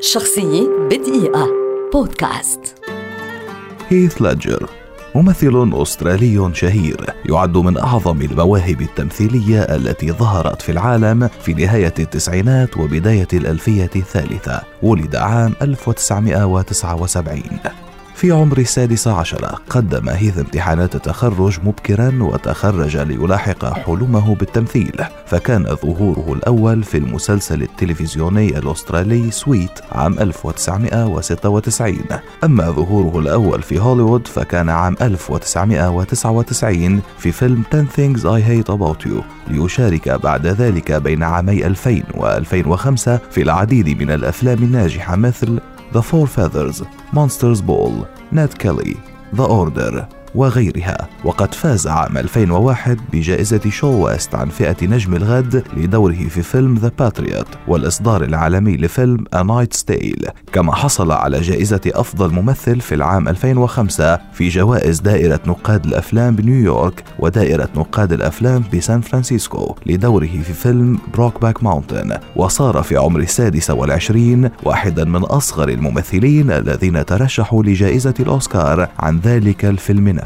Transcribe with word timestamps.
شخصية 0.00 0.68
بدقيقة. 0.90 1.48
بودكاست. 1.92 2.60
هيث 3.88 4.22
لادجر 4.22 4.70
ممثل 5.14 5.70
أسترالي 5.74 6.50
شهير 6.54 7.14
يعد 7.28 7.56
من 7.56 7.78
أعظم 7.78 8.22
المواهب 8.22 8.80
التمثيلية 8.80 9.60
التي 9.60 10.12
ظهرت 10.12 10.62
في 10.62 10.72
العالم 10.72 11.28
في 11.28 11.54
نهاية 11.54 11.94
التسعينات 11.98 12.76
وبداية 12.76 13.28
الألفية 13.32 13.90
الثالثة 13.96 14.62
ولد 14.82 15.16
عام 15.16 15.54
1979 15.62 17.42
في 18.16 18.30
عمر 18.30 18.58
السادسة 18.58 19.12
عشر 19.12 19.44
قدم 19.70 20.08
هيث 20.08 20.38
امتحانات 20.38 20.94
التخرج 20.94 21.58
مبكرا 21.64 22.18
وتخرج 22.20 22.96
ليلاحق 22.96 23.64
حلمه 23.64 24.34
بالتمثيل 24.34 25.02
فكان 25.26 25.64
ظهوره 25.64 26.32
الأول 26.32 26.82
في 26.82 26.98
المسلسل 26.98 27.62
التلفزيوني 27.62 28.58
الأسترالي 28.58 29.30
سويت 29.30 29.70
عام 29.92 30.18
1996 30.18 31.96
أما 32.44 32.70
ظهوره 32.70 33.18
الأول 33.18 33.62
في 33.62 33.80
هوليوود 33.80 34.26
فكان 34.26 34.68
عام 34.68 34.96
1999 35.02 37.00
في 37.18 37.32
فيلم 37.32 37.62
10 37.72 37.84
Things 37.84 38.20
I 38.20 38.42
Hate 38.48 38.72
About 38.72 39.06
You 39.10 39.22
ليشارك 39.48 40.08
بعد 40.08 40.46
ذلك 40.46 40.92
بين 40.92 41.22
عامي 41.22 41.66
2000 41.66 42.02
و2005 42.02 43.10
في 43.30 43.42
العديد 43.42 44.02
من 44.02 44.10
الأفلام 44.10 44.58
الناجحة 44.58 45.16
مثل 45.16 45.60
The 45.92 46.02
Four 46.02 46.26
Feathers, 46.26 46.82
Monster's 47.12 47.62
Ball, 47.62 48.06
Ned 48.30 48.58
Kelly, 48.58 48.96
The 49.32 49.44
Order 49.44 50.08
وغيرها. 50.36 51.08
وقد 51.24 51.54
فاز 51.54 51.86
عام 51.86 52.18
2001 52.18 53.00
بجائزة 53.12 53.70
ShoWest 53.70 54.34
عن 54.34 54.48
فئة 54.48 54.76
نجم 54.86 55.14
الغد 55.14 55.64
لدوره 55.76 56.28
في 56.28 56.42
فيلم 56.42 56.74
The 56.74 56.90
Patriot 56.98 57.46
والإصدار 57.68 58.24
العالمي 58.24 58.76
لفيلم 58.76 59.24
A 59.34 59.38
Knight's 59.38 59.80
Tale. 59.92 60.30
كما 60.52 60.74
حصل 60.74 61.12
على 61.12 61.40
جائزة 61.40 61.80
أفضل 61.86 62.34
ممثل 62.34 62.80
في 62.80 62.94
العام 62.94 63.28
2005 63.28 64.18
في 64.32 64.48
جوائز 64.48 65.00
دائرة 65.00 65.40
نقاد 65.46 65.86
الأفلام 65.86 66.36
بنيويورك 66.36 67.04
ودائرة 67.18 67.68
نقاد 67.76 68.12
الأفلام 68.12 68.64
بسان 68.74 69.00
فرانسيسكو 69.00 69.74
لدوره 69.86 70.26
في 70.26 70.52
فيلم 70.52 70.98
Brokeback 71.14 71.64
Mountain 71.64 72.18
وصار 72.36 72.82
في 72.82 72.96
عمر 72.96 73.20
السادس 73.20 73.70
والعشرين 73.70 74.50
واحدا 74.62 75.04
من 75.04 75.22
أصغر 75.22 75.68
الممثلين 75.68 76.50
الذين 76.50 77.04
ترشحوا 77.04 77.62
لجائزة 77.62 78.14
الأوسكار 78.20 78.88
عن 78.98 79.18
ذلك 79.18 79.64
الفيلم 79.64 80.08
نفسه. 80.08 80.25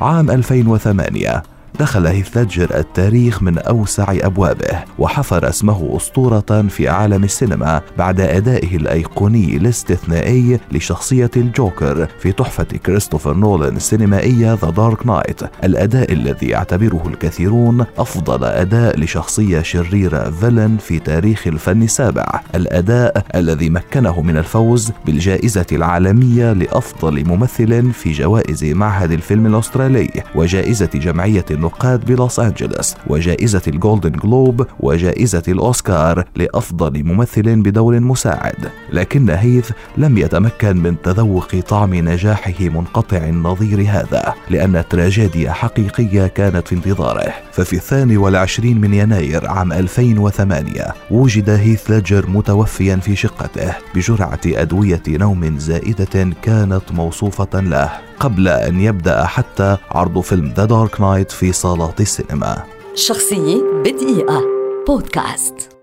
عام 0.00 0.30
2008 0.30 1.53
دخل 1.80 2.06
هيث 2.06 2.36
ليدجر 2.36 2.78
التاريخ 2.78 3.42
من 3.42 3.58
أوسع 3.58 4.12
أبوابه 4.20 4.84
وحفر 4.98 5.48
اسمه 5.48 5.96
أسطورة 5.96 6.64
في 6.68 6.88
عالم 6.88 7.24
السينما 7.24 7.80
بعد 7.98 8.20
أدائه 8.20 8.76
الأيقوني 8.76 9.56
الاستثنائي 9.56 10.60
لشخصية 10.72 11.30
الجوكر 11.36 12.08
في 12.18 12.32
تحفة 12.32 12.64
كريستوفر 12.64 13.34
نولان 13.34 13.76
السينمائية 13.76 14.54
The 14.54 14.70
Dark 14.70 15.06
Knight 15.06 15.40
الأداء 15.64 16.12
الذي 16.12 16.48
يعتبره 16.48 17.02
الكثيرون 17.06 17.84
أفضل 17.98 18.44
أداء 18.44 18.98
لشخصية 19.00 19.62
شريرة 19.62 20.30
villain 20.30 20.76
في 20.76 20.98
تاريخ 20.98 21.46
الفن 21.46 21.82
السابع. 21.82 22.40
الأداء 22.54 23.26
الذي 23.34 23.70
مكنه 23.70 24.22
من 24.22 24.36
الفوز 24.36 24.92
بالجائزة 25.06 25.66
العالمية 25.72 26.52
لأفضل 26.52 27.24
ممثل 27.28 27.92
في 27.92 28.12
جوائز 28.12 28.64
معهد 28.64 29.12
الفيلم 29.12 29.46
الأسترالي 29.46 30.10
وجائزة 30.34 30.90
جمعية 30.94 31.44
النقاد 31.64 32.04
بلوس 32.04 32.40
أنجلوس 32.40 32.94
وجائزة 33.06 33.62
الجولدن 33.68 34.12
جلوب 34.12 34.66
وجائزة 34.80 35.42
الأوسكار 35.48 36.24
لأفضل 36.36 37.04
ممثل 37.04 37.62
بدور 37.62 38.00
مساعد. 38.00 38.70
لكن 38.94 39.30
هيث 39.30 39.70
لم 39.96 40.18
يتمكن 40.18 40.76
من 40.76 41.02
تذوق 41.02 41.60
طعم 41.68 41.94
نجاحه 41.94 42.60
منقطع 42.60 43.16
النظير 43.16 43.80
هذا 43.88 44.34
لأن 44.50 44.84
تراجيديا 44.90 45.52
حقيقية 45.52 46.26
كانت 46.26 46.68
في 46.68 46.74
انتظاره. 46.74 47.32
ففي 47.52 47.72
الثاني 47.72 48.16
والعشرين 48.16 48.80
من 48.80 48.94
يناير 48.94 49.50
عام 49.50 49.72
2008 49.72 50.94
وجد 51.10 51.50
هيث 51.50 51.90
ليدجر 51.90 52.26
متوفيا 52.30 52.96
في 52.96 53.16
شقته 53.16 53.74
بجرعة 53.94 54.40
أدوية 54.46 55.02
نوم 55.08 55.58
زائدة 55.58 56.30
كانت 56.42 56.92
موصوفة 56.92 57.60
له 57.60 57.90
قبل 58.20 58.48
أن 58.48 58.80
يبدأ 58.80 59.24
حتى 59.24 59.76
عرض 59.90 60.20
فيلم 60.20 60.52
ذا 60.56 60.64
دارك 60.64 61.00
نايت 61.00 61.30
في 61.30 61.52
صالات 61.52 62.00
السينما. 62.00 62.62
شخصية 62.94 63.62
بدقيقة. 63.84 64.42
بودكاست. 64.86 65.73